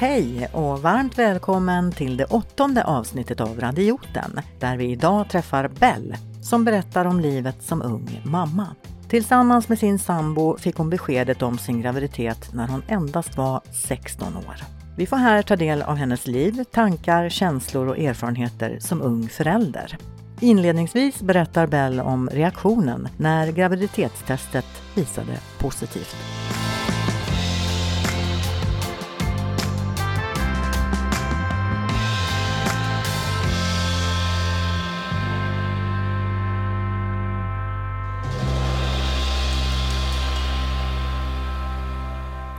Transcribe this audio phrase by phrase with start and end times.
[0.00, 6.16] Hej och varmt välkommen till det åttonde avsnittet av Radioten där vi idag träffar Bell
[6.42, 8.66] som berättar om livet som ung mamma.
[9.08, 14.36] Tillsammans med sin sambo fick hon beskedet om sin graviditet när hon endast var 16
[14.36, 14.56] år.
[14.96, 19.98] Vi får här ta del av hennes liv, tankar, känslor och erfarenheter som ung förälder.
[20.40, 26.16] Inledningsvis berättar Bell om reaktionen när graviditetstestet visade positivt.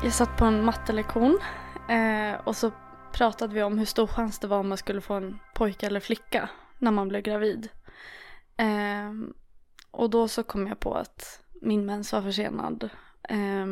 [0.04, 1.40] Jag satt på en mattelektion
[1.90, 2.72] eh, och så
[3.14, 6.00] pratade vi om hur stor chans det var om man skulle få en pojke eller
[6.00, 7.70] flicka när man blev gravid.
[8.58, 9.12] Eh,
[9.92, 12.90] och då så kom jag på att min mens var försenad.
[13.30, 13.66] Eh,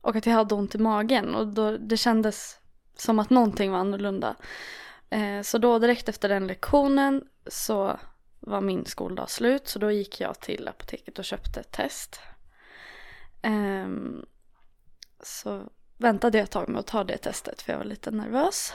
[0.00, 2.58] och att jag hade ont i magen och då, det kändes
[2.96, 4.36] som att någonting var annorlunda.
[5.10, 7.98] Eh, så då direkt efter den lektionen så
[8.40, 12.20] var min skoldag slut så då gick jag till apoteket och köpte ett test.
[13.42, 14.26] Um,
[15.22, 15.68] så
[15.98, 18.72] väntade jag ett tag med att ta det testet för jag var lite nervös.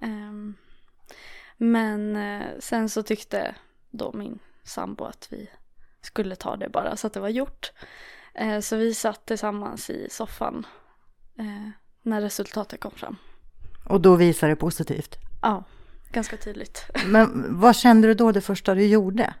[0.00, 0.54] Um,
[1.56, 3.54] men uh, sen så tyckte
[3.90, 5.50] då min sambo att vi
[6.00, 7.72] skulle ta det bara så att det var gjort.
[8.42, 10.66] Uh, så vi satt tillsammans i soffan
[11.40, 11.68] uh,
[12.02, 13.16] när resultatet kom fram.
[13.88, 15.16] Och då visade det positivt?
[15.42, 15.64] Ja,
[16.10, 16.84] ganska tydligt.
[17.06, 19.34] Men vad kände du då det första du gjorde?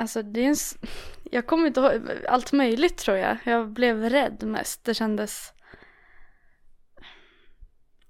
[0.00, 0.56] Alltså det är en...
[1.30, 1.92] Jag kommer inte ihåg,
[2.28, 3.38] allt möjligt tror jag.
[3.44, 4.84] Jag blev rädd mest.
[4.84, 5.52] Det kändes...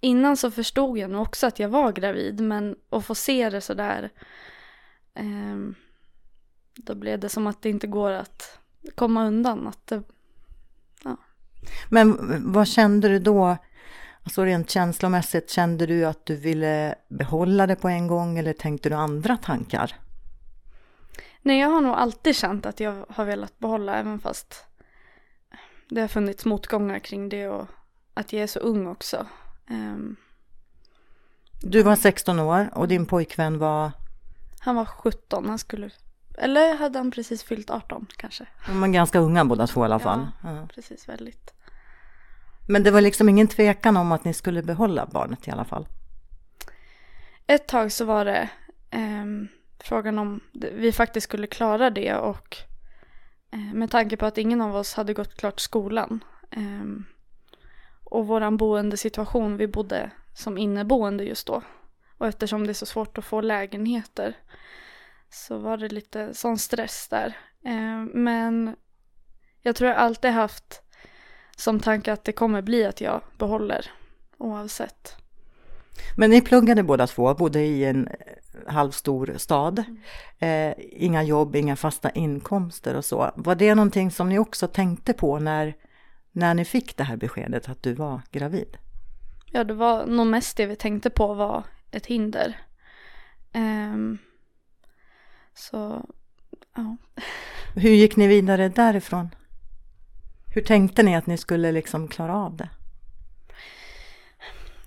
[0.00, 3.60] Innan så förstod jag nog också att jag var gravid men att få se det
[3.60, 4.10] sådär.
[5.14, 5.56] Eh,
[6.76, 8.58] då blev det som att det inte går att
[8.94, 9.66] komma undan.
[9.66, 10.02] Att det,
[11.04, 11.16] ja.
[11.88, 12.16] Men
[12.52, 13.56] vad kände du då?
[14.22, 18.88] Alltså rent känslomässigt, kände du att du ville behålla det på en gång eller tänkte
[18.88, 19.96] du andra tankar?
[21.42, 24.64] Nej, jag har nog alltid känt att jag har velat behålla även fast
[25.88, 27.66] det har funnits motgångar kring det och
[28.14, 29.26] att jag är så ung också.
[29.70, 30.16] Um,
[31.62, 33.92] du var 16 år och din pojkvän var?
[34.60, 35.90] Han var 17, han skulle,
[36.38, 38.46] eller hade han precis fyllt 18 kanske.
[38.66, 40.28] De var ganska unga båda två i alla fall.
[40.42, 40.68] Ja, ja.
[40.74, 41.54] precis, väldigt.
[42.68, 45.88] Men det var liksom ingen tvekan om att ni skulle behålla barnet i alla fall?
[47.46, 48.50] Ett tag så var det
[48.92, 49.48] um,
[49.82, 52.56] frågan om vi faktiskt skulle klara det och
[53.52, 57.04] eh, med tanke på att ingen av oss hade gått klart skolan ehm,
[58.04, 61.62] och våran boendesituation, vi bodde som inneboende just då
[62.18, 64.36] och eftersom det är så svårt att få lägenheter
[65.30, 67.36] så var det lite sån stress där.
[67.64, 68.76] Ehm, men
[69.62, 70.82] jag tror jag alltid haft
[71.56, 73.90] som tanke att det kommer bli att jag behåller
[74.38, 75.16] oavsett.
[76.16, 78.08] Men ni pluggade båda två, bodde i en
[78.66, 79.84] halvstor stad.
[80.38, 83.30] Eh, inga jobb, inga fasta inkomster och så.
[83.36, 85.76] Var det någonting som ni också tänkte på när,
[86.32, 88.76] när ni fick det här beskedet att du var gravid?
[89.46, 92.58] Ja, det var nog mest det vi tänkte på var ett hinder.
[93.54, 94.18] Um,
[95.54, 96.06] så,
[96.76, 96.96] ja.
[97.74, 99.34] Hur gick ni vidare därifrån?
[100.54, 102.68] Hur tänkte ni att ni skulle liksom klara av det?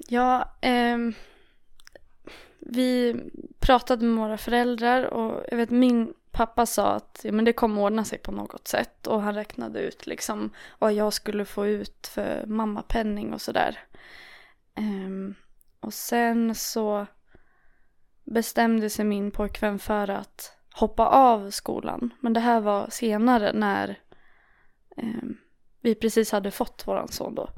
[0.07, 1.13] Ja, um
[2.65, 3.15] vi
[3.59, 7.81] pratade med våra föräldrar och jag vet min pappa sa att ja, men det kommer
[7.81, 12.07] ordna sig på något sätt och han räknade ut liksom vad jag skulle få ut
[12.07, 13.79] för mammapenning och sådär.
[14.77, 15.35] Um,
[15.79, 17.05] och sen så
[18.23, 22.13] bestämde sig min pojkvän för att hoppa av skolan.
[22.19, 23.99] Men det här var senare när
[24.97, 25.37] um,
[25.81, 27.49] vi precis hade fått våran son då.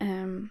[0.00, 0.48] Um,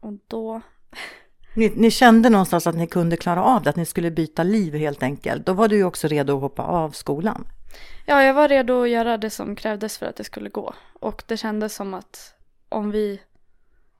[0.00, 0.60] och då
[1.54, 4.74] ni, ni, kände någonstans att ni kunde klara av det, att ni skulle byta liv
[4.74, 5.46] helt enkelt.
[5.46, 7.46] Då var du ju också redo att hoppa av skolan.
[8.06, 10.74] Ja, jag var redo att göra det som krävdes för att det skulle gå.
[11.00, 12.34] Och det kändes som att
[12.68, 13.20] om vi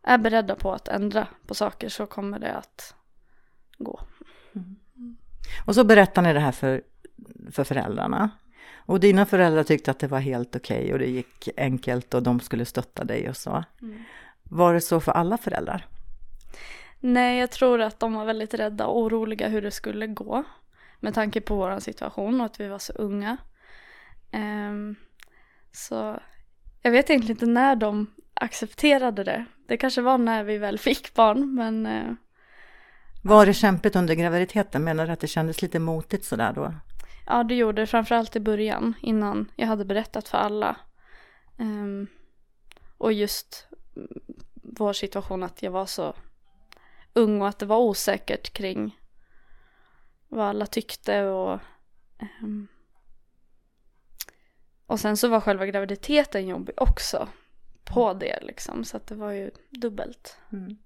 [0.02, 2.94] är beredda på att ändra på saker så kommer det att
[3.78, 4.00] gå.
[4.54, 4.76] Mm.
[5.64, 6.82] Och så berättar ni det här för,
[7.50, 8.30] för föräldrarna.
[8.76, 12.22] Och dina föräldrar tyckte att det var helt okej okay och det gick enkelt och
[12.22, 13.64] de skulle stötta dig och så.
[13.82, 14.02] Mm.
[14.42, 15.86] Var det så för alla föräldrar?
[17.00, 20.44] Nej, jag tror att de var väldigt rädda och oroliga hur det skulle gå.
[21.00, 23.36] Med tanke på vår situation och att vi var så unga.
[24.32, 24.96] Um,
[25.72, 26.20] så
[26.82, 29.44] jag vet egentligen inte när de accepterade det.
[29.66, 31.86] Det kanske var när vi väl fick barn, men...
[31.86, 32.14] Uh,
[33.22, 34.84] var det kämpigt under graviditeten?
[34.84, 36.74] Menar du att det kändes lite motigt sådär då?
[37.26, 37.86] Ja, det gjorde det.
[37.86, 40.76] Framförallt i början, innan jag hade berättat för alla.
[41.58, 42.06] Um,
[42.98, 44.08] Och just mm,
[44.62, 46.14] vår situation att jag var så
[47.14, 48.98] ung och att det var osäkert kring
[50.28, 51.60] vad alla tyckte och
[52.42, 52.68] um,
[54.86, 57.28] och sen så var själva graviditeten jobbig också
[57.84, 60.36] på det liksom så att det var ju dubbelt.
[60.52, 60.76] Mm.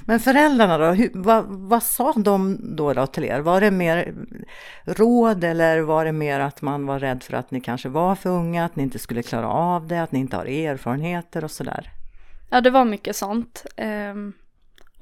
[0.00, 3.40] Men föräldrarna då, hur, vad, vad sa de då, då till er?
[3.40, 4.14] Var det mer
[4.84, 8.30] råd eller var det mer att man var rädd för att ni kanske var för
[8.30, 11.90] unga, att ni inte skulle klara av det, att ni inte har erfarenheter och sådär?
[12.50, 13.66] Ja, det var mycket sånt.
[13.76, 14.32] Um,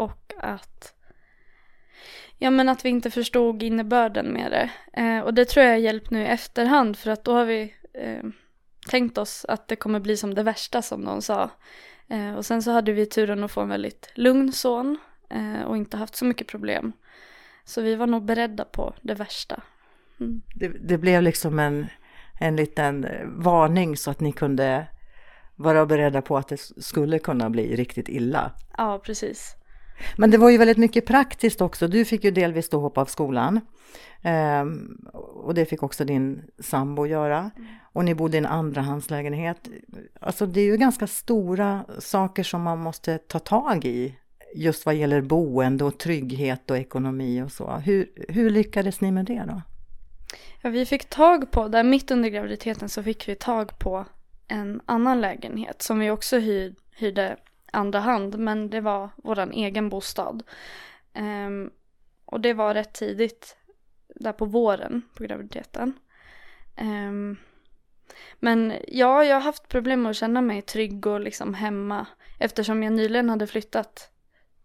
[0.01, 0.95] och att
[2.43, 4.71] Ja men att vi inte förstod innebörden med det.
[5.01, 7.75] Eh, och det tror jag har hjälpt nu i efterhand för att då har vi
[7.95, 8.23] eh,
[8.91, 11.51] tänkt oss att det kommer bli som det värsta som någon sa.
[12.09, 14.99] Eh, och sen så hade vi turen att få en väldigt lugn son
[15.31, 16.93] eh, och inte haft så mycket problem.
[17.65, 19.63] Så vi var nog beredda på det värsta.
[20.21, 20.43] Mm.
[20.55, 21.87] Det, det, blev liksom en,
[22.41, 24.87] en liten varning så att ni kunde
[25.57, 28.53] vara beredda på att det skulle kunna bli riktigt illa.
[28.77, 29.57] Ja, precis.
[30.17, 31.89] Men det var ju väldigt mycket praktiskt också.
[31.89, 33.61] Du fick ju delvis då hoppa av skolan.
[34.63, 35.09] Um,
[35.45, 37.39] och det fick också din sambo göra.
[37.39, 37.69] Mm.
[37.93, 39.69] Och ni bodde i en andrahandslägenhet.
[40.21, 44.17] Alltså det är ju ganska stora saker som man måste ta tag i.
[44.55, 47.73] Just vad gäller boende och trygghet och ekonomi och så.
[47.73, 49.63] Hur, hur lyckades ni med det då?
[50.63, 54.05] Ja, vi fick tag på, där mitt under graviditeten så fick vi tag på
[54.49, 57.37] en annan lägenhet som vi också hyr, hyrde
[57.73, 60.43] andra hand men det var våran egen bostad.
[61.15, 61.71] Um,
[62.25, 63.57] och det var rätt tidigt
[64.15, 65.93] där på våren på graviditeten.
[66.81, 67.37] Um,
[68.39, 72.07] men ja, jag har haft problem med att känna mig trygg och liksom hemma
[72.39, 74.11] eftersom jag nyligen hade flyttat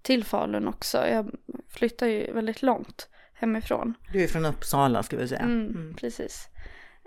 [0.01, 1.07] till Falun också.
[1.07, 1.31] Jag
[1.69, 3.93] flyttar ju väldigt långt hemifrån.
[4.13, 5.41] Du är från Uppsala ska vi säga.
[5.41, 5.93] Mm, mm.
[5.93, 6.47] Precis.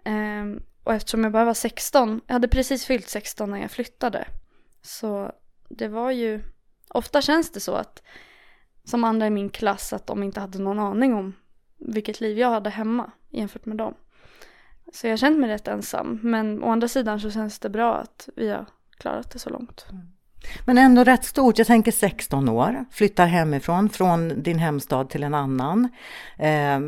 [0.05, 4.29] Um, och eftersom jag bara var 16, jag hade precis fyllt 16 när jag flyttade.
[4.83, 5.33] Så
[5.69, 6.41] det var ju,
[6.89, 8.03] ofta känns det så att
[8.85, 11.35] som andra i min klass att de inte hade någon aning om
[11.79, 13.95] vilket liv jag hade hemma jämfört med dem.
[14.93, 16.21] Så jag kände mig rätt ensam.
[16.23, 18.67] Men å andra sidan så känns det bra att vi har
[18.99, 19.87] klarat det så långt.
[19.91, 20.07] Mm.
[20.65, 21.59] Men ändå rätt stort.
[21.59, 25.89] Jag tänker 16 år, flyttar hemifrån, från din hemstad till en annan.
[26.39, 26.81] Eh,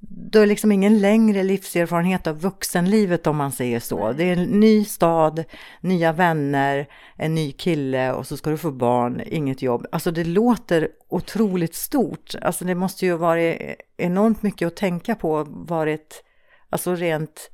[0.00, 4.12] du har liksom ingen längre livserfarenhet av vuxenlivet om man säger så.
[4.12, 5.44] Det är en ny stad,
[5.80, 9.86] nya vänner, en ny kille och så ska du få barn, inget jobb.
[9.92, 12.34] Alltså det låter otroligt stort.
[12.42, 16.24] Alltså det måste ju varit enormt mycket att tänka på, varit
[16.70, 17.50] alltså rent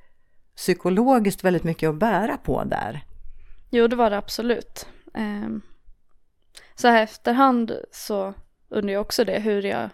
[0.57, 3.05] psykologiskt väldigt mycket att bära på där.
[3.71, 4.87] Jo, det var det absolut.
[5.15, 5.63] Ehm,
[6.75, 8.35] så här efterhand så
[8.69, 9.91] undrar jag också det, hur jag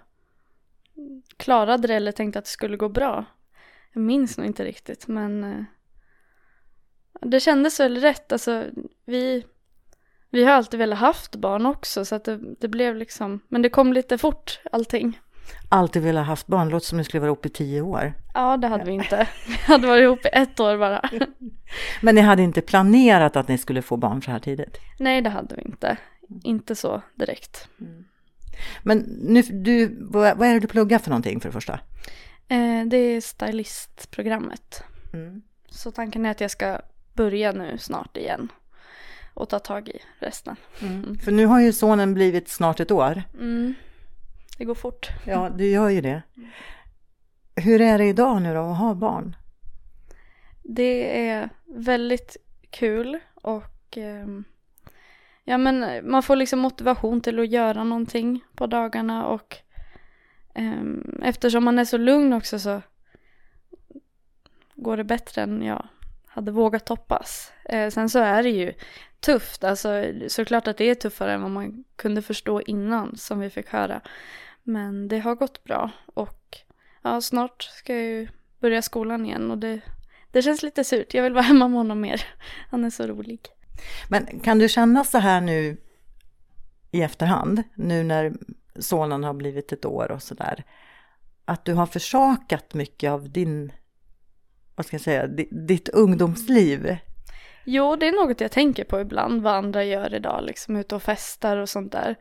[1.37, 3.25] klarade det eller tänkte att det skulle gå bra.
[3.93, 5.65] Jag minns nog inte riktigt men eh,
[7.23, 8.33] det kändes väl rätt.
[8.33, 8.65] Alltså
[9.05, 9.45] vi,
[10.31, 13.69] vi har alltid velat haft barn också så att det, det blev liksom, men det
[13.69, 15.19] kom lite fort allting.
[15.69, 18.13] Alltid velat haft barn, låter som ni skulle vara ihop i tio år.
[18.35, 19.29] Ja, det hade vi inte.
[19.47, 21.11] Vi hade varit ihop i ett år bara.
[22.03, 24.79] Men ni hade inte planerat att ni skulle få barn så här tidigt?
[24.99, 25.97] Nej, det hade vi inte.
[26.45, 27.69] Inte så direkt.
[27.81, 28.05] Mm.
[28.83, 31.81] Men nu, du, vad är det du pluggar för någonting för det första?
[32.49, 34.83] Eh, det är stylistprogrammet.
[35.13, 35.43] Mm.
[35.69, 36.81] Så tanken är att jag ska
[37.15, 38.49] börja nu snart igen
[39.35, 40.57] och ta tag i resten.
[40.81, 41.05] Mm.
[41.05, 41.19] mm.
[41.19, 43.23] För nu har ju sonen blivit snart ett år.
[43.35, 43.75] Mm.
[44.59, 45.09] Det går fort.
[45.27, 46.23] Ja, det gör ju det.
[47.57, 49.37] Hur är det idag nu då att ha barn?
[50.63, 52.37] Det är väldigt
[52.71, 54.27] kul och eh,
[55.51, 59.57] ja men eh, man får liksom motivation till att göra någonting på dagarna och
[60.55, 62.83] um, eftersom man är så lugn också så
[64.75, 65.89] går det bättre än jag
[66.27, 67.53] hade vågat hoppas.
[67.65, 68.75] Eh, sen så är det ju
[69.21, 73.51] tufft, alltså såklart att det är tuffare än vad man kunde förstå innan som vi
[73.51, 74.01] fick höra.
[74.63, 76.59] Men det har gått bra och
[77.03, 78.29] ja, snart ska jag ju
[78.59, 79.81] börja skolan igen och det,
[80.31, 81.15] det känns lite surt.
[81.15, 82.23] Jag vill vara hemma med honom mer.
[82.71, 83.41] Han är så rolig.
[84.09, 85.77] Men kan du känna så här nu
[86.91, 88.33] i efterhand, nu när
[88.79, 90.65] sonen har blivit ett år och sådär,
[91.45, 93.73] att du har försakat mycket av din,
[94.75, 96.97] vad ska jag säga, ditt ungdomsliv?
[97.65, 101.03] Jo, det är något jag tänker på ibland, vad andra gör idag, liksom ute och
[101.03, 102.17] festar och sånt där.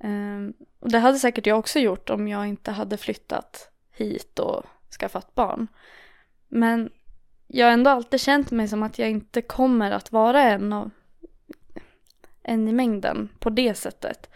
[0.00, 4.62] Ehm, och det hade säkert jag också gjort om jag inte hade flyttat hit och
[5.00, 5.68] skaffat barn.
[6.48, 6.90] Men
[7.46, 10.90] jag har ändå alltid känt mig som att jag inte kommer att vara en av
[12.42, 14.30] en i mängden på det sättet.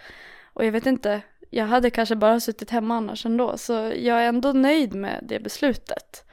[0.52, 4.28] Och jag vet inte, jag hade kanske bara suttit hemma annars ändå, så jag är
[4.28, 6.24] ändå nöjd med det beslutet.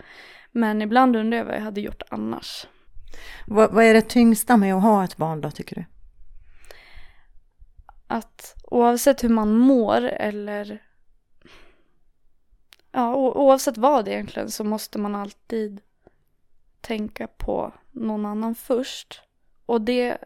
[0.51, 2.67] Men ibland undrar jag vad jag hade gjort annars.
[3.47, 5.85] Vad, vad är det tyngsta med att ha ett barn då, tycker du?
[8.07, 10.83] att oavsett hur man mår eller
[12.91, 15.81] ja, oavsett vad egentligen så måste man alltid
[16.81, 19.21] tänka på någon annan först.
[19.65, 20.17] Och det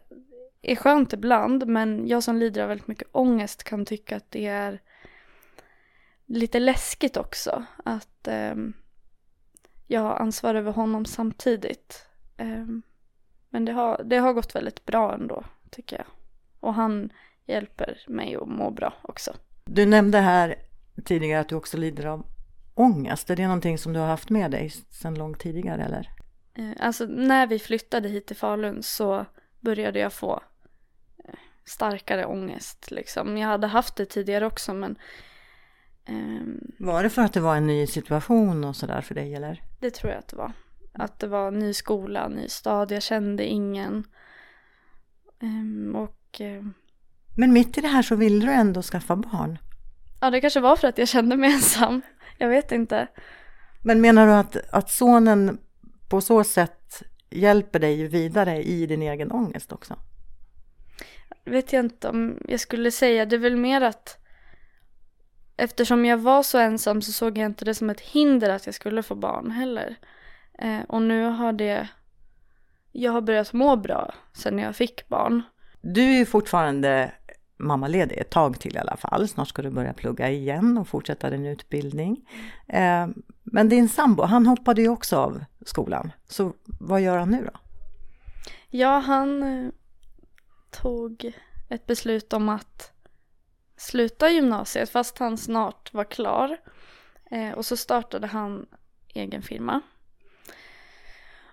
[0.61, 4.47] är skönt ibland men jag som lider av väldigt mycket ångest kan tycka att det
[4.47, 4.81] är
[6.25, 8.55] lite läskigt också att eh,
[9.87, 12.05] jag har ansvar över honom samtidigt.
[12.37, 12.65] Eh,
[13.49, 16.05] men det har, det har gått väldigt bra ändå tycker jag.
[16.59, 17.13] Och han
[17.45, 19.31] hjälper mig att må bra också.
[19.65, 20.55] Du nämnde här
[21.05, 22.25] tidigare att du också lider av
[22.73, 23.29] ångest.
[23.29, 26.09] Är det någonting som du har haft med dig sedan långt tidigare eller?
[26.53, 29.25] Eh, alltså när vi flyttade hit till Falun så
[29.59, 30.43] började jag få
[31.25, 33.37] eh, starkare ångest liksom.
[33.37, 34.95] Jag hade haft det tidigare också men
[36.09, 39.61] um, Var det för att det var en ny situation och sådär för dig eller?
[39.79, 40.51] Det tror jag att det var.
[40.93, 44.03] Att det var ny skola, ny stad, jag kände ingen.
[45.41, 46.73] Um, och um,
[47.37, 49.57] Men mitt i det här så ville du ändå skaffa barn?
[50.21, 52.01] Ja det kanske var för att jag kände mig ensam.
[52.37, 53.07] Jag vet inte.
[53.81, 55.57] Men menar du att, att sonen
[56.11, 59.95] på så sätt hjälper dig vidare i din egen ångest också?
[61.45, 63.25] vet jag inte om jag skulle säga.
[63.25, 64.17] Det är väl mer att
[65.57, 68.75] eftersom jag var så ensam så såg jag inte det som ett hinder att jag
[68.75, 69.95] skulle få barn heller.
[70.59, 71.87] Eh, och nu har det,
[72.91, 75.41] jag har börjat må bra sen jag fick barn.
[75.81, 77.11] Du är fortfarande
[77.57, 79.27] mammaledig ett tag till i alla fall.
[79.27, 82.29] Snart ska du börja plugga igen och fortsätta din utbildning.
[82.67, 83.07] Eh,
[83.43, 86.11] men din sambo, han hoppade ju också av skolan.
[86.27, 87.59] Så vad gör han nu då?
[88.69, 89.71] Ja, han eh,
[90.81, 91.33] tog
[91.69, 92.91] ett beslut om att
[93.77, 96.57] sluta gymnasiet fast han snart var klar.
[97.31, 98.65] Eh, och så startade han
[99.13, 99.81] egen firma.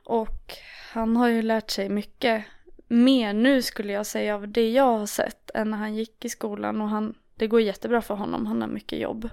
[0.04, 0.54] Och
[0.92, 2.44] han har ju lärt sig mycket
[2.88, 6.28] mer nu skulle jag säga av det jag har sett än när han gick i
[6.28, 9.28] skolan och han, det går jättebra för honom, han har mycket jobb.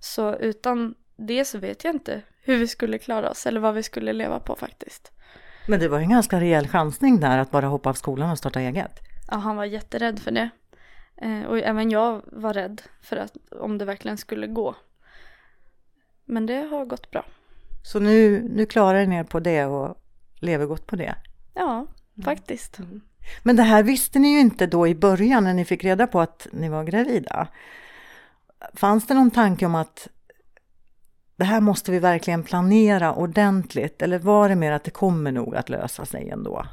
[0.00, 3.82] Så utan det så vet jag inte hur vi skulle klara oss eller vad vi
[3.82, 5.12] skulle leva på faktiskt.
[5.68, 8.60] Men det var en ganska rejäl chansning där att bara hoppa av skolan och starta
[8.60, 8.92] eget.
[9.30, 10.50] Ja, han var jätterädd för det.
[11.16, 14.74] Eh, och även jag var rädd för att om det verkligen skulle gå.
[16.24, 17.24] Men det har gått bra.
[17.82, 19.96] Så nu, nu klarar ni er på det och
[20.40, 21.14] lever gott på det?
[21.54, 21.86] Ja,
[22.16, 22.24] Mm.
[22.24, 22.78] faktiskt.
[22.78, 23.00] Mm.
[23.42, 26.20] Men det här visste ni ju inte då i början när ni fick reda på
[26.20, 27.48] att ni var gravida.
[28.74, 30.08] Fanns det någon tanke om att
[31.38, 35.56] det här måste vi verkligen planera ordentligt eller var det mer att det kommer nog
[35.56, 36.66] att lösa sig ändå?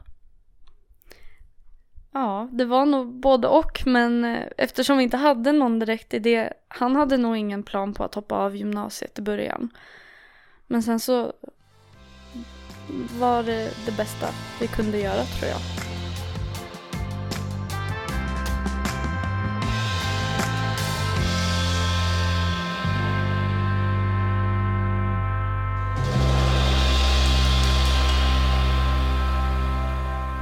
[2.14, 6.54] Ja, det var nog både och men eh, eftersom vi inte hade någon direkt idé,
[6.68, 9.70] han hade nog ingen plan på att hoppa av gymnasiet i början.
[10.68, 11.34] Men sen så
[13.20, 14.28] var det det bästa
[14.60, 15.95] vi kunde göra tror jag.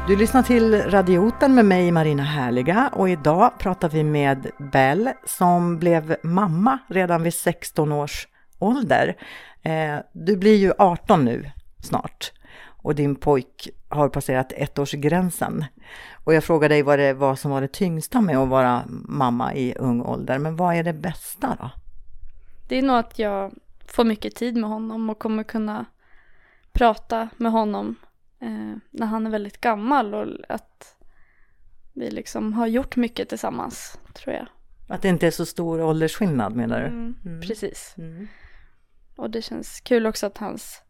[0.07, 5.79] Du lyssnar till Radioten med mig Marina Härliga och idag pratar vi med Bell som
[5.79, 8.27] blev mamma redan vid 16 års
[8.59, 9.15] ålder.
[9.61, 12.31] Eh, du blir ju 18 nu snart
[12.65, 15.65] och din pojk har passerat ettårsgränsen.
[16.23, 19.53] Och jag frågade dig vad det var som var det tyngsta med att vara mamma
[19.53, 21.69] i ung ålder, men vad är det bästa då?
[22.67, 23.53] Det är nog att jag
[23.87, 25.85] får mycket tid med honom och kommer kunna
[26.73, 27.95] prata med honom
[28.43, 30.95] eh, när han är väldigt gammal och att
[31.93, 34.47] vi liksom har gjort mycket tillsammans, tror jag.
[34.87, 36.87] Att det inte är så stor åldersskillnad menar du?
[36.87, 37.41] Mm, mm.
[37.41, 37.95] Precis.
[37.97, 38.27] Mm.
[39.15, 40.81] Och det känns kul också att hans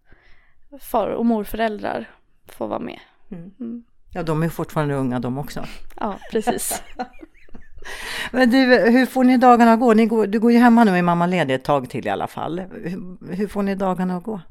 [0.79, 2.09] far och morföräldrar
[2.45, 2.99] får vara med.
[3.31, 3.51] Mm.
[3.59, 3.83] mm.
[4.09, 5.65] Ja, de är fortfarande unga de också.
[5.99, 6.83] Ja, precis.
[8.31, 8.57] Men du,
[8.89, 9.93] hur får ni dagarna att gå?
[9.93, 12.59] Ni går, du går ju hemma nu i mammaledig ett tag till i alla fall.
[12.59, 14.41] Hur, hur får ni dagarna att gå?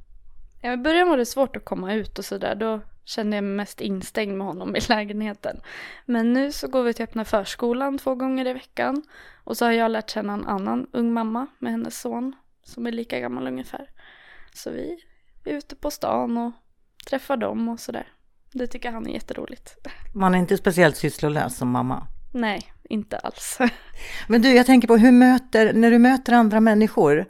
[0.62, 2.54] Ja, I början var det svårt att komma ut och sådär.
[2.54, 5.60] Då kände jag mig mest instängd med honom i lägenheten.
[6.06, 9.02] Men nu så går vi till öppna förskolan två gånger i veckan.
[9.44, 12.92] Och så har jag lärt känna en annan ung mamma med hennes son som är
[12.92, 13.90] lika gammal ungefär.
[14.54, 14.98] Så vi
[15.44, 16.52] är ute på stan och
[17.06, 18.06] träffar dem och sådär.
[18.52, 19.76] Det tycker han är jätteroligt.
[20.14, 22.06] Man är inte speciellt sysslolös som mamma?
[22.32, 23.58] Nej, inte alls.
[24.28, 27.26] Men du, jag tänker på hur möter, när du möter andra människor,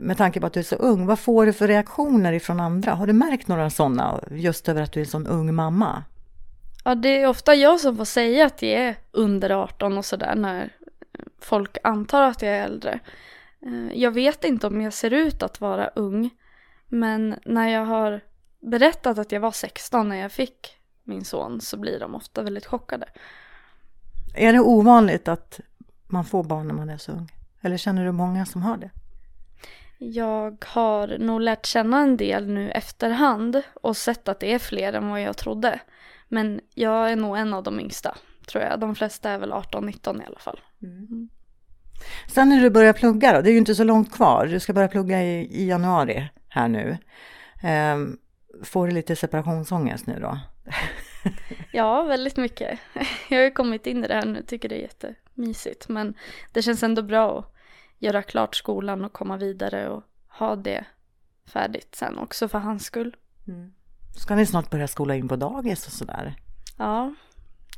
[0.00, 2.94] med tanke på att du är så ung, vad får du för reaktioner ifrån andra?
[2.94, 6.04] Har du märkt några sådana just över att du är en sån ung mamma?
[6.84, 10.34] Ja, det är ofta jag som får säga att jag är under 18 och sådär
[10.34, 10.72] när
[11.40, 13.00] folk antar att jag är äldre.
[13.66, 16.30] Eh, jag vet inte om jag ser ut att vara ung,
[16.88, 18.20] men när jag har
[18.60, 22.66] berättat att jag var 16 när jag fick min son så blir de ofta väldigt
[22.66, 23.06] chockade.
[24.34, 25.60] Är det ovanligt att
[26.06, 27.32] man får barn när man är så ung?
[27.60, 28.90] Eller känner du många som har det?
[29.98, 34.92] Jag har nog lärt känna en del nu efterhand och sett att det är fler
[34.92, 35.80] än vad jag trodde.
[36.28, 38.80] Men jag är nog en av de yngsta, tror jag.
[38.80, 40.60] De flesta är väl 18-19 i alla fall.
[40.82, 41.28] Mm.
[42.28, 44.46] Sen när du börjar plugga då, det är ju inte så långt kvar.
[44.46, 46.98] Du ska börja plugga i, i januari här nu.
[47.94, 48.18] Um,
[48.64, 50.38] får du lite separationsångest nu då?
[51.72, 52.78] ja, väldigt mycket.
[53.28, 55.88] Jag har ju kommit in i det här nu, tycker det är jättemysigt.
[55.88, 56.14] Men
[56.52, 57.54] det känns ändå bra att
[57.98, 60.84] göra klart skolan och komma vidare och ha det
[61.46, 63.16] färdigt sen också för hans skull.
[63.48, 63.72] Mm.
[64.16, 66.34] Ska ni snart börja skola in på dagis och sådär?
[66.78, 67.14] Ja,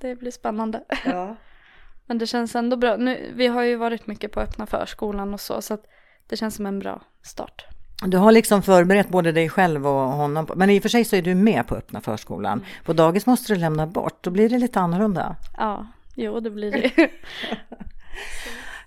[0.01, 0.85] det blir spännande.
[1.05, 1.37] Ja.
[2.07, 2.97] Men det känns ändå bra.
[2.97, 5.79] Nu, vi har ju varit mycket på öppna förskolan och så, så
[6.27, 7.67] det känns som en bra start.
[8.07, 11.17] Du har liksom förberett både dig själv och honom, men i och för sig så
[11.17, 12.53] är du med på öppna förskolan.
[12.53, 12.65] Mm.
[12.85, 15.37] På dagis måste du lämna bort, då blir det lite annorlunda.
[15.57, 16.91] Ja, jo det blir det.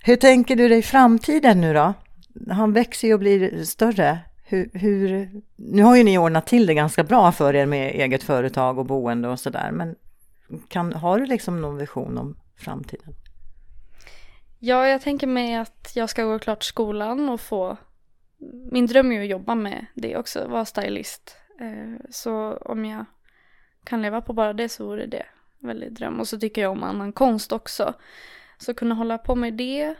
[0.04, 1.94] hur tänker du dig framtiden nu då?
[2.50, 4.18] Han växer ju och blir större.
[4.44, 8.22] Hur, hur, nu har ju ni ordnat till det ganska bra för er med eget
[8.22, 9.94] företag och boende och sådär, men
[10.68, 13.14] kan, har du liksom någon vision om framtiden?
[14.58, 17.76] Ja, jag tänker mig att jag ska gå klart skolan och få
[18.70, 21.36] min dröm är ju att jobba med det också, vara stylist.
[21.60, 23.04] Eh, så om jag
[23.84, 25.26] kan leva på bara det så vore det
[25.58, 26.20] väldigt dröm.
[26.20, 27.94] Och så tycker jag om annan konst också.
[28.58, 29.94] Så kunna hålla på med det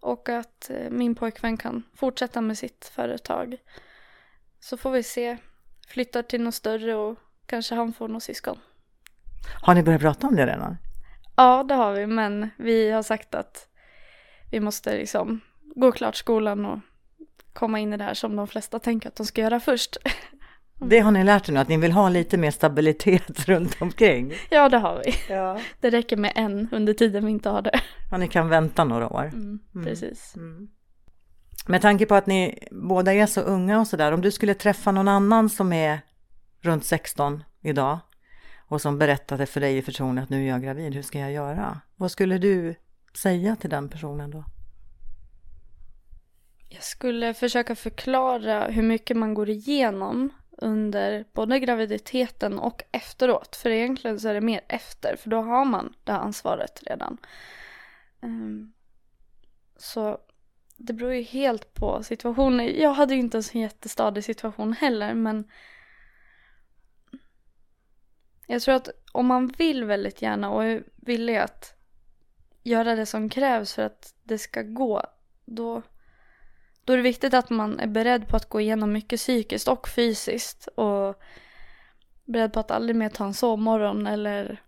[0.00, 3.56] och att eh, min pojkvän kan fortsätta med sitt företag.
[4.60, 5.36] Så får vi se.
[5.88, 8.58] Flyttar till något större och kanske han får något syskon.
[9.62, 10.76] Har ni börjat prata om det redan?
[11.36, 13.68] Ja, det har vi, men vi har sagt att
[14.50, 16.78] vi måste liksom gå klart skolan och
[17.52, 19.96] komma in i det här som de flesta tänker att de ska göra först.
[20.80, 24.32] Det har ni lärt er nu, att ni vill ha lite mer stabilitet runt omkring?
[24.50, 25.34] Ja, det har vi.
[25.34, 25.60] Ja.
[25.80, 27.80] Det räcker med en under tiden vi inte har det.
[28.10, 29.24] Ja, ni kan vänta några år.
[29.24, 29.86] Mm, mm.
[29.86, 30.36] precis.
[30.36, 30.68] Mm.
[31.66, 34.92] Med tanke på att ni båda är så unga och sådär, om du skulle träffa
[34.92, 36.00] någon annan som är
[36.60, 37.98] runt 16 idag
[38.68, 41.32] och som berättade för dig i förtroende att nu är jag gravid, hur ska jag
[41.32, 41.80] göra?
[41.96, 42.74] Vad skulle du
[43.14, 44.44] säga till den personen då?
[46.68, 53.56] Jag skulle försöka förklara hur mycket man går igenom under både graviditeten och efteråt.
[53.56, 57.18] För egentligen så är det mer efter, för då har man det här ansvaret redan.
[58.20, 58.72] Um,
[59.76, 60.18] så
[60.76, 62.80] det beror ju helt på situationen.
[62.80, 65.50] Jag hade ju inte en så jättestadig situation heller, men
[68.46, 71.74] jag tror att om man vill väldigt gärna och är villig att
[72.62, 75.02] göra det som krävs för att det ska gå,
[75.44, 75.82] då
[76.88, 79.88] då är det viktigt att man är beredd på att gå igenom mycket psykiskt och
[79.88, 81.20] fysiskt och
[82.24, 84.62] beredd på att aldrig mer ta en sovmorgon eller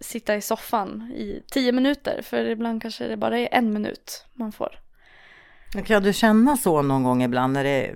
[0.00, 4.52] sitta i soffan i tio minuter för ibland kanske det bara är en minut man
[4.52, 4.78] får.
[5.84, 7.52] Kan du känna så någon gång ibland?
[7.52, 7.94] När det,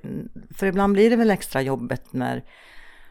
[0.55, 2.45] för ibland blir det väl extra jobbigt när,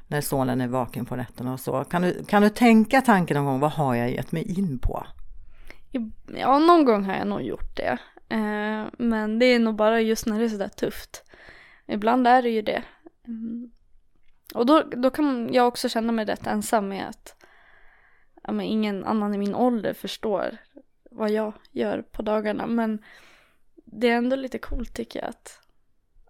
[0.07, 1.83] när sonen är vaken på nätterna och så.
[1.83, 5.05] Kan du, kan du tänka tanken någon gång, vad har jag gett mig in på?
[6.37, 7.97] Ja, någon gång har jag nog gjort det.
[8.33, 11.23] Eh, men det är nog bara just när det är sådär tufft.
[11.85, 12.83] Ibland är det ju det.
[13.27, 13.71] Mm.
[14.53, 17.43] Och då, då kan jag också känna mig rätt ensam med att
[18.43, 20.57] ja, men ingen annan i min ålder förstår
[21.11, 22.67] vad jag gör på dagarna.
[22.67, 23.03] Men
[23.75, 25.59] det är ändå lite coolt tycker jag att,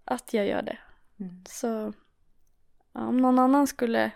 [0.04, 0.78] att jag gör det.
[1.20, 1.44] Mm.
[1.48, 1.92] Så
[2.92, 4.10] ja, om någon annan skulle,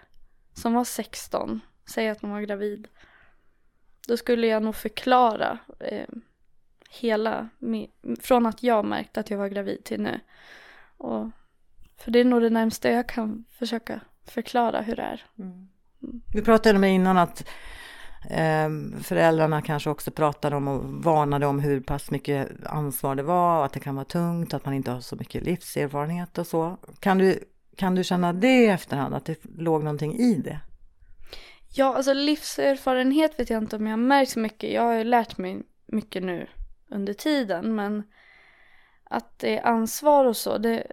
[0.52, 1.60] som var 16,
[1.94, 2.88] säga att de var gravid.
[4.08, 6.08] Då skulle jag nog förklara eh,
[6.88, 7.48] hela,
[8.20, 10.20] från att jag märkte att jag var gravid till nu.
[10.96, 11.30] Och,
[11.96, 15.24] för det är nog det närmsta jag kan försöka förklara hur det är.
[15.38, 15.68] Mm.
[16.02, 16.20] Mm.
[16.34, 17.48] Vi pratade med innan att
[18.30, 18.68] eh,
[19.02, 23.72] föräldrarna kanske också pratade om och varnade om hur pass mycket ansvar det var, att
[23.72, 26.76] det kan vara tungt, att man inte har så mycket livserfarenhet och så.
[27.00, 27.38] Kan du,
[27.76, 30.60] kan du känna det i efterhand, att det låg någonting i det?
[31.74, 34.72] Ja, alltså livserfarenhet vet jag inte om jag har märkt så mycket.
[34.72, 36.46] Jag har ju lärt mig mycket nu
[36.88, 37.74] under tiden.
[37.74, 38.02] Men
[39.04, 40.86] att det är ansvar och så, det,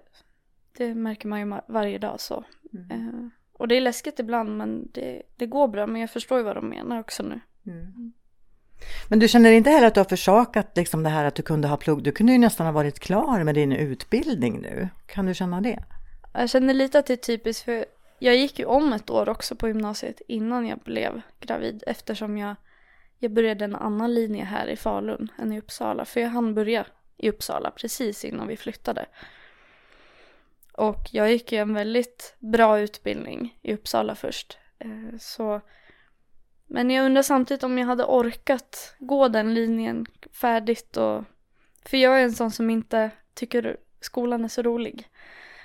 [0.78, 2.44] det märker man ju varje dag så.
[2.74, 2.92] Mm.
[2.92, 5.88] Eh, och det är läskigt ibland men det, det går bra.
[5.88, 7.40] Men jag förstår ju vad de menar också nu.
[7.66, 7.80] Mm.
[7.80, 8.14] mm.
[9.10, 11.68] Men du känner inte heller att du har försakat liksom det här att du kunde
[11.68, 12.04] ha plugg?
[12.04, 14.90] Du kunde ju nästan ha varit klar med din utbildning nu.
[15.06, 15.84] Kan du känna det?
[16.34, 17.86] Jag känner lite att det är typiskt för
[18.20, 22.56] jag gick ju om ett år också på gymnasiet innan jag blev gravid eftersom jag
[23.26, 26.06] jag började en annan linje här i Falun än i Uppsala.
[26.06, 26.86] För jag hann börja
[27.18, 29.06] i Uppsala precis innan vi flyttade.
[30.74, 34.58] Och jag gick ju en väldigt bra utbildning i Uppsala först.
[34.80, 35.62] Eh, så
[36.68, 40.06] Men jag undrar samtidigt om jag hade orkat gå den linjen
[40.42, 41.24] färdigt och
[41.86, 45.08] för jag är en sån som inte tycker skolan är så rolig.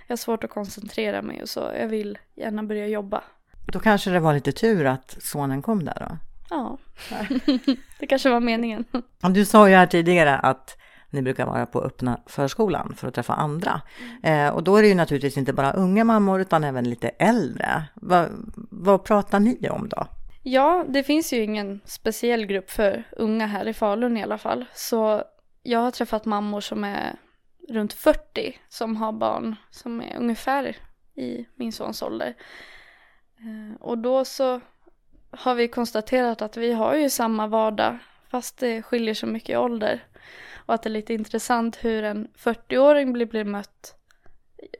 [0.07, 1.61] Jag har svårt att koncentrera mig och så.
[1.61, 3.25] Jag vill gärna börja jobba.
[3.73, 6.30] Då kanske det var lite tur att sonen kom där då?
[6.51, 6.79] Ja,
[7.99, 8.85] det kanske var meningen.
[9.21, 10.77] Du sa ju här tidigare att
[11.11, 13.81] ni brukar vara på öppna förskolan för att träffa andra.
[14.23, 14.47] Mm.
[14.47, 17.83] Eh, och då är det ju naturligtvis inte bara unga mammor utan även lite äldre.
[17.95, 18.27] Va,
[18.71, 20.07] vad pratar ni om då?
[20.43, 24.65] Ja, det finns ju ingen speciell grupp för unga här i Falun i alla fall.
[24.75, 25.23] Så
[25.63, 27.17] jag har träffat mammor som är
[27.69, 30.77] runt 40 som har barn som är ungefär
[31.15, 32.35] i min sons ålder.
[33.39, 34.61] Eh, och då så
[35.31, 37.99] har vi konstaterat att vi har ju samma vardag
[38.31, 40.05] fast det skiljer så mycket i ålder.
[40.67, 43.95] Och att det är lite intressant hur en 40-åring blir, blir mött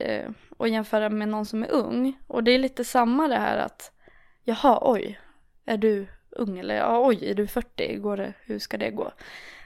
[0.01, 2.19] eh, och jämföra med någon som är ung.
[2.27, 3.93] Och det är lite samma det här att
[4.45, 5.21] jaha, oj,
[5.65, 9.13] är du ung eller ja, oj, är du 40, går det, hur ska det gå?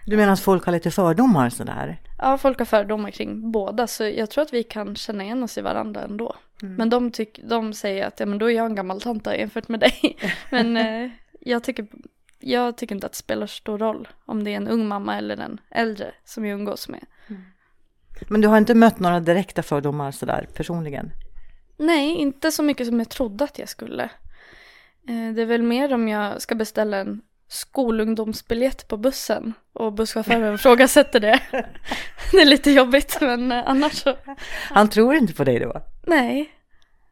[0.06, 2.00] Du menar att folk har lite fördomar sådär?
[2.18, 5.58] Ja, folk har fördomar kring båda så jag tror att vi kan känna igen oss
[5.58, 6.36] i varandra ändå.
[6.62, 6.74] Mm.
[6.74, 9.68] Men de, tyck, de säger att ja, men då är jag en gammal tanta jämfört
[9.68, 10.16] med dig.
[10.50, 11.86] men eh, jag, tycker,
[12.38, 15.36] jag tycker inte att det spelar stor roll om det är en ung mamma eller
[15.36, 17.04] en äldre som jag umgås med.
[17.28, 17.42] Mm.
[18.28, 21.10] Men du har inte mött några direkta fördomar sådär personligen?
[21.76, 24.04] Nej, inte så mycket som jag trodde att jag skulle.
[25.08, 30.54] Eh, det är väl mer om jag ska beställa en skolungdomsbiljett på bussen och busschauffören
[30.54, 31.40] ifrågasätter det.
[32.32, 34.16] Det är lite jobbigt men eh, annars så.
[34.70, 35.82] Han tror inte på dig då?
[36.06, 36.50] Nej.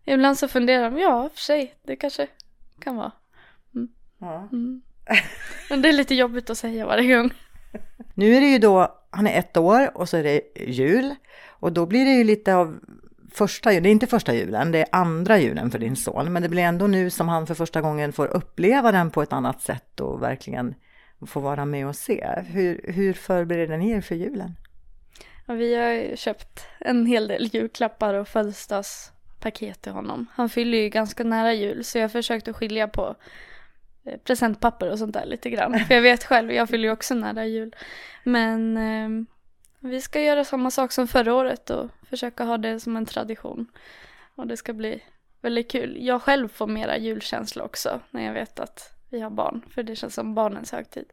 [0.05, 2.27] Ibland så funderar de, ja för sig, det kanske
[2.81, 3.13] kan vara.
[3.75, 3.89] Mm.
[4.19, 4.49] Ja.
[4.53, 4.83] Mm.
[5.71, 7.35] Men det är lite jobbigt att säga varje gång.
[8.15, 11.15] Nu är det ju då, han är ett år och så är det jul
[11.49, 12.81] och då blir det ju lite av
[13.35, 16.49] första, det är inte första julen, det är andra julen för din son, men det
[16.49, 20.01] blir ändå nu som han för första gången får uppleva den på ett annat sätt
[20.01, 20.75] och verkligen
[21.27, 22.43] få vara med och se.
[22.47, 24.57] Hur, hur förbereder ni er för julen?
[25.47, 30.27] Ja, vi har köpt en hel del julklappar och födelsedagspaket till honom.
[30.35, 33.15] Han fyller ju ganska nära jul så jag försökte skilja på
[34.07, 35.79] eh, presentpapper och sånt där lite grann.
[35.89, 37.77] För jag vet själv, jag fyller ju också nära jul.
[38.25, 39.09] Men eh,
[39.81, 43.67] vi ska göra samma sak som förra året och försöka ha det som en tradition.
[44.35, 45.03] Och det ska bli
[45.41, 45.97] väldigt kul.
[46.01, 49.63] Jag själv får mera julkänsla också när jag vet att vi har barn.
[49.71, 51.05] För det känns som barnens högtid.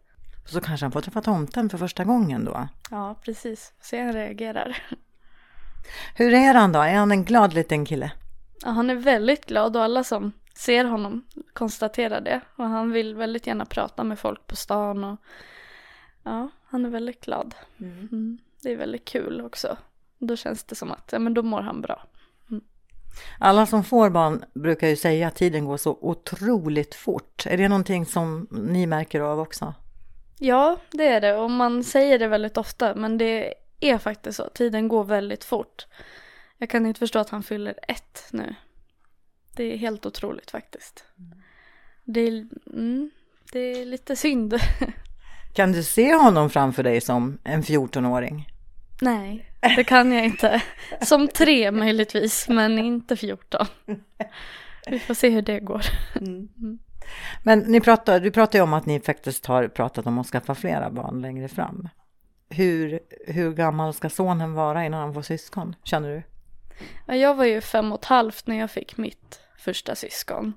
[0.45, 2.67] Så kanske han får träffa tomten för första gången då?
[2.91, 3.73] Ja, precis.
[3.81, 4.83] Se hur han reagerar.
[6.15, 6.79] Hur är han då?
[6.79, 8.11] Är han en glad liten kille?
[8.63, 12.41] Ja, han är väldigt glad och alla som ser honom konstaterar det.
[12.55, 15.19] Och han vill väldigt gärna prata med folk på stan och
[16.23, 17.55] ja, han är väldigt glad.
[17.79, 18.07] Mm.
[18.11, 18.37] Mm.
[18.61, 19.77] Det är väldigt kul också.
[20.19, 22.03] Då känns det som att, ja men då mår han bra.
[22.51, 22.63] Mm.
[23.39, 27.45] Alla som får barn brukar ju säga att tiden går så otroligt fort.
[27.45, 29.73] Är det någonting som ni märker av också?
[30.37, 34.49] Ja, det är det och man säger det väldigt ofta men det är faktiskt så.
[34.49, 35.87] Tiden går väldigt fort.
[36.57, 38.55] Jag kan inte förstå att han fyller ett nu.
[39.55, 41.03] Det är helt otroligt faktiskt.
[41.17, 41.41] Mm.
[42.03, 43.11] Det, är, mm,
[43.51, 44.53] det är lite synd.
[45.53, 48.47] Kan du se honom framför dig som en 14-åring?
[49.01, 50.61] Nej, det kan jag inte.
[51.01, 53.65] Som tre möjligtvis, men inte 14.
[54.87, 55.81] Vi får se hur det går.
[56.15, 56.79] Mm.
[57.43, 60.55] Men ni pratar, du pratar ju om att ni faktiskt har pratat om att skaffa
[60.55, 61.89] flera barn längre fram.
[62.49, 66.23] Hur, hur gammal ska sonen vara innan han får syskon, känner du?
[67.15, 70.53] Jag var ju fem och ett halvt när jag fick mitt första syskon.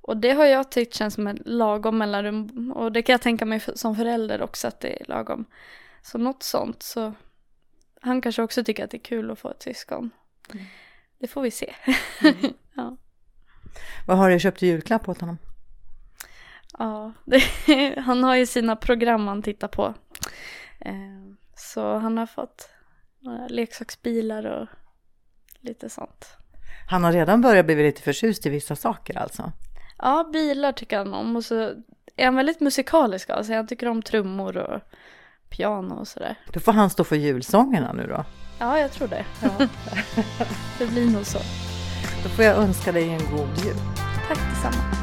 [0.00, 2.72] Och det har jag tyckt känns som en lagom mellanrum.
[2.76, 5.44] Och det kan jag tänka mig som förälder också att det är lagom.
[6.02, 7.12] Så något sånt så.
[8.00, 10.10] Han kanske också tycker att det är kul att få ett syskon.
[10.52, 10.64] Mm.
[11.18, 11.74] Det får vi se.
[12.22, 12.54] Mm.
[12.74, 12.96] ja.
[14.06, 15.38] Vad har du köpt i julklapp åt honom?
[16.78, 17.42] Ja, det,
[18.00, 19.94] han har ju sina program han tittar på.
[20.80, 20.92] Eh,
[21.56, 22.70] så han har fått
[23.20, 24.68] några leksaksbilar och
[25.60, 26.36] lite sånt.
[26.88, 29.52] Han har redan börjat bli lite förtjust i vissa saker alltså?
[29.98, 31.54] Ja, bilar tycker han om och så
[32.16, 33.52] är han väldigt musikalisk alltså.
[33.52, 34.80] Han tycker om trummor och
[35.50, 36.34] piano och sådär.
[36.52, 38.24] Då får han stå för julsångerna nu då?
[38.58, 39.24] Ja, jag tror det.
[39.42, 39.50] Ja.
[40.78, 41.38] det blir nog så.
[42.22, 43.76] Då får jag önska dig en god jul.
[44.28, 44.95] Tack detsamma.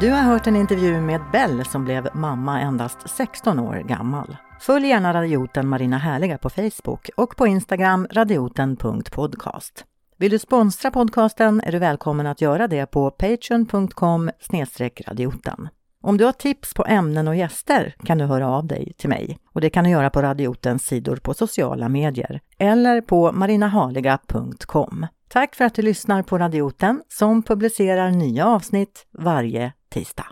[0.00, 4.36] Du har hört en intervju med Bell som blev mamma endast 16 år gammal.
[4.60, 9.84] Följ gärna radioten Marina Härliga på Facebook och på Instagram radioten.podcast.
[10.18, 14.30] Vill du sponsra podcasten är du välkommen att göra det på patreon.com
[15.06, 15.68] radioten.
[16.02, 19.38] Om du har tips på ämnen och gäster kan du höra av dig till mig
[19.52, 25.06] och det kan du göra på radiotens sidor på sociala medier eller på marinaharliga.com.
[25.32, 30.26] Tack för att du lyssnar på Radioten som publicerar nya avsnitt varje tisdag.